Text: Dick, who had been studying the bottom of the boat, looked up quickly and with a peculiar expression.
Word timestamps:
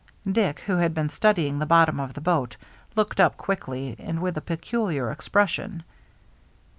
Dick, 0.27 0.61
who 0.61 0.77
had 0.77 0.95
been 0.95 1.09
studying 1.09 1.59
the 1.59 1.65
bottom 1.67 1.99
of 1.99 2.15
the 2.15 2.21
boat, 2.21 2.57
looked 2.95 3.19
up 3.19 3.37
quickly 3.37 3.95
and 3.99 4.19
with 4.19 4.35
a 4.35 4.41
peculiar 4.41 5.11
expression. 5.11 5.83